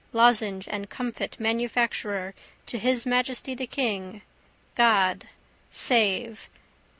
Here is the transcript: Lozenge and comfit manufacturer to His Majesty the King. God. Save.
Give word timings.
Lozenge 0.13 0.67
and 0.67 0.89
comfit 0.89 1.39
manufacturer 1.39 2.33
to 2.65 2.79
His 2.79 3.05
Majesty 3.05 3.53
the 3.53 3.67
King. 3.67 4.23
God. 4.73 5.27
Save. 5.69 6.49